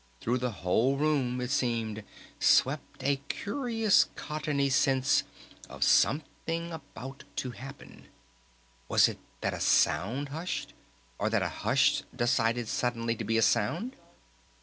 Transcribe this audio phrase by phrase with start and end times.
[0.19, 2.01] Through the whole room, it seemed,
[2.39, 5.21] swept a curious cottony sense
[5.69, 8.07] of Something About to Happen!
[8.89, 10.73] Was it that a sound hushed?
[11.19, 13.95] Or that a hush decided suddenly to be a sound?